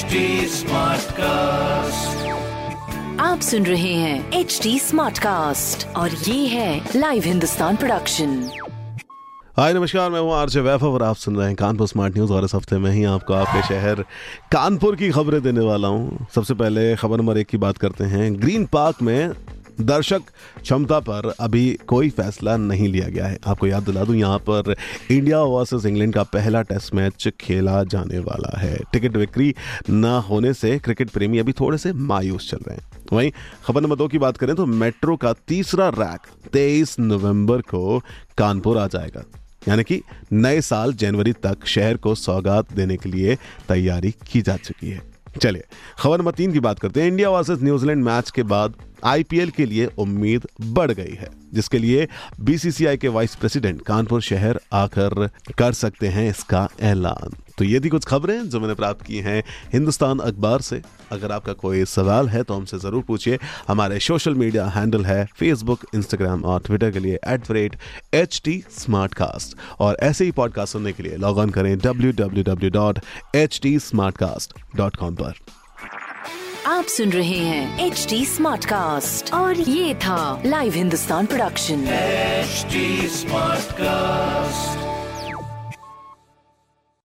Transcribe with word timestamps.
HD 0.00 0.06
cast 1.12 2.28
आप 3.20 3.40
सुन 3.40 3.66
रहे 3.66 3.94
हैं 3.94 4.32
एच 4.32 4.60
डी 4.62 4.78
स्मार्ट 4.78 5.18
कास्ट 5.18 5.96
और 5.96 6.10
ये 6.10 6.46
है 6.46 6.88
लाइव 6.96 7.22
हिंदुस्तान 7.22 7.76
प्रोडक्शन 7.76 8.50
हाय 9.56 9.74
नमस्कार 9.74 10.10
मैं 10.10 10.20
हूँ 10.20 10.34
आरजे 10.34 10.60
वैभव 10.60 10.92
और 10.94 11.02
आप 11.02 11.16
सुन 11.16 11.36
रहे 11.36 11.46
हैं 11.46 11.56
कानपुर 11.56 11.88
स्मार्ट 11.88 12.14
न्यूज़ 12.14 12.32
और 12.32 12.44
इस 12.44 12.54
हफ़्ते 12.54 12.78
में 12.78 12.90
ही 12.90 13.04
आपको 13.04 13.34
आपके 13.34 13.62
शहर 13.62 13.94
कानपुर 14.52 14.96
की 14.96 15.10
खबरें 15.10 15.42
देने 15.42 15.60
वाला 15.60 15.88
हूँ। 15.88 16.26
सबसे 16.34 16.54
पहले 16.54 16.96
खबर 16.96 17.18
नंबर 17.18 17.38
एक 17.38 17.46
की 17.46 17.56
बात 17.56 17.78
करते 17.78 18.04
हैं। 18.04 18.40
ग्रीन 18.40 18.66
पार्क 18.66 19.02
में 19.02 19.30
दर्शक, 19.80 20.22
क्षमता 20.62 20.98
पर 21.00 21.32
अभी 21.40 21.78
कोई 21.86 22.10
फैसला 22.10 22.56
नहीं 22.56 22.88
लिया 22.88 23.08
गया 23.08 23.26
है। 23.26 23.38
आपको 23.46 23.66
याद 23.66 23.82
दिला 23.82 24.04
दूँ, 24.04 24.16
यहाँ 24.16 24.38
पर 24.38 24.74
इंडिया 25.10 25.40
वर्सेस 25.42 25.86
इंग्लैंड 25.86 26.14
का 26.14 26.22
पहला 26.22 26.62
टेस्ट 26.62 26.94
मैच 26.94 27.28
खेला 27.40 27.82
जाने 27.84 28.18
वाला 28.18 28.58
है। 28.60 28.76
टिकट 28.92 29.16
बिक्री 29.16 29.54
न 29.90 30.22
होने 30.28 30.52
से 30.54 30.78
क्रिकेट 30.78 31.10
प्रेमी 31.10 31.38
अभी 31.38 31.52
थोड़े 31.52 31.78
से 31.78 31.92
मायूस 31.92 32.50
चल 32.50 32.58
रहे 32.68 32.76
हैं। 32.76 32.88
वहीं 33.12 33.30
खबर 33.64 33.80
नंबर 33.80 33.96
दो 33.96 34.08
की 34.08 34.18
बात 34.18 34.36
करें 34.36 34.54
तो 34.56 34.66
मेट्रो 34.66 35.16
का 35.16 35.32
तीसरा 35.48 35.88
रैक 35.88 36.26
तेईस 36.52 36.96
नवंबर 37.00 37.60
को 37.60 38.00
कानपुर 38.38 38.78
आ 38.78 38.86
जाएगा। 38.86 39.24
यानी 39.68 39.82
कि 39.82 40.00
नए 40.32 40.60
साल 40.60 40.92
जनवरी 40.92 41.32
तक 41.32 41.66
शहर 41.66 41.96
को 41.96 42.14
सौगात 42.14 42.72
देने 42.72 42.96
के 42.96 43.08
लिए 43.08 43.34
तैयारी 43.68 44.14
की 44.32 44.42
जा 44.42 44.56
चुकी 44.56 44.90
है। 44.90 45.00
चलिए, 45.40 45.64
खबर 45.98 46.18
नंबर 46.18 46.32
तीन 46.32 46.52
की 46.52 46.60
बात 46.60 46.78
करते 46.78 47.00
हैं। 47.00 47.08
इंडिया 47.08 47.30
वर्सेस 47.30 47.62
न्यूजीलैंड 47.62 48.04
मैच 48.04 48.30
के 48.30 48.42
बाद 48.44 48.74
आईपीएल 49.04 49.50
के 49.50 49.66
लिए 49.66 49.86
उम्मीद 49.98 50.46
बढ़ 50.62 50.90
गई 50.90 51.14
है, 51.20 51.28
जिसके 51.54 51.78
लिए 51.78 52.08
बीसीसीआई 52.40 52.96
के 52.96 53.08
वाइस 53.08 53.34
प्रेसिडेंट 53.34 53.80
कानपुर 53.82 54.20
शहर 54.22 54.60
आकर 54.72 55.28
कर 55.58 55.72
सकते 55.72 56.08
हैं 56.08 56.28
इसका 56.30 56.68
ऐलान। 56.80 57.36
तो 57.60 57.64
ये 57.64 57.78
थी 57.80 57.88
कुछ 57.88 58.04
खबरें 58.06 58.48
जो 58.50 58.60
मैंने 58.60 58.74
प्राप्त 58.74 59.02
की 59.06 59.18
हैं 59.20 59.42
हिंदुस्तान 59.72 60.18
अखबार 60.20 60.60
से। 60.62 60.80
अगर 61.12 61.32
आपका 61.32 61.52
कोई 61.62 61.84
सवाल 61.84 62.28
है 62.28 62.42
तो 62.42 62.54
हमसे 62.54 62.78
ज़रूर 62.78 63.02
पूछिए। 63.08 63.38
हमारे 63.68 63.98
सोशल 64.00 64.34
मीडिया 64.34 64.64
हैंडल 64.76 65.04
है 65.04 65.24
फेसबुक 65.38 65.84
इंस्टाग्राम 65.94 66.44
और 66.44 66.60
ट्विटर 66.66 66.90
के 66.90 66.98
लिए 66.98 67.18
at 67.28 67.40
the 67.48 67.52
rate 67.52 67.76
H 68.14 68.40
T 68.44 68.62
smartcast 69.14 69.56
और 69.80 69.96
ऐसे 70.02 70.24
ही 70.24 70.30
पॉडकास्ट 70.40 70.72
सुनने 70.72 70.92
के 70.92 71.02
लिए 71.02 71.16
लॉग 71.16 71.38
ऑन 71.38 71.50
करें 71.50 71.76
W 71.78 72.12
W 72.18 72.44
W 72.44 72.70
dot 72.70 72.98
H 73.36 73.60
T 73.62 73.78
smartcast 74.16 74.54
dot 74.76 74.96
com 74.96 75.14
पर। 75.14 75.34
आप 76.66 76.84
सुन 76.86 77.12
रहे 77.12 77.38
हैं 77.38 77.86
एच 77.86 78.06
डी 78.10 78.24
स्मार्ट 78.26 78.64
कास्ट 78.64 79.32
और 79.34 79.60
ये 79.60 79.94
था 80.04 80.42
live 80.46 80.74
Hindustan 80.74 81.26
production 81.26 81.86
HD 82.40 82.82
Smartcast. 83.14 84.29